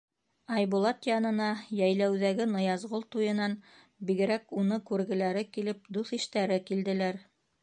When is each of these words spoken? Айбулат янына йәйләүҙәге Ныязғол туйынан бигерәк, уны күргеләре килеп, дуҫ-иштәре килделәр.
Айбулат 0.59 1.07
янына 1.09 1.49
йәйләүҙәге 1.79 2.47
Ныязғол 2.53 3.05
туйынан 3.17 3.53
бигерәк, 4.11 4.49
уны 4.63 4.81
күргеләре 4.89 5.45
килеп, 5.59 5.87
дуҫ-иштәре 6.01 6.63
килделәр. 6.73 7.23